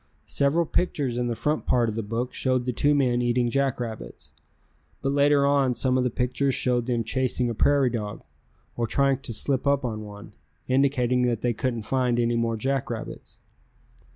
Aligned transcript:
Several 0.25 0.65
pictures 0.65 1.15
in 1.15 1.27
the 1.27 1.35
front 1.35 1.67
part 1.67 1.87
of 1.87 1.93
the 1.93 2.01
book 2.01 2.33
showed 2.33 2.65
the 2.65 2.73
two 2.73 2.95
men 2.95 3.21
eating 3.21 3.51
jackrabbits, 3.51 4.31
but 5.03 5.11
later 5.11 5.45
on 5.45 5.75
some 5.75 5.95
of 5.95 6.03
the 6.03 6.09
pictures 6.09 6.55
showed 6.55 6.87
them 6.87 7.03
chasing 7.03 7.51
a 7.51 7.53
prairie 7.53 7.91
dog, 7.91 8.23
or 8.75 8.87
trying 8.87 9.19
to 9.19 9.31
slip 9.31 9.67
up 9.67 9.85
on 9.85 10.01
one, 10.03 10.31
indicating 10.67 11.21
that 11.27 11.41
they 11.41 11.53
couldn't 11.53 11.83
find 11.83 12.19
any 12.19 12.35
more 12.35 12.57
jackrabbits. 12.57 13.37